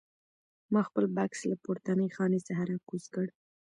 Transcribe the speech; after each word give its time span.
ما 0.73 0.81
خپل 0.87 1.03
بکس 1.15 1.39
له 1.51 1.55
پورتنۍ 1.63 2.09
خانې 2.15 2.39
څخه 2.47 2.63
راکوز 2.71 3.03
کړ. 3.13 3.25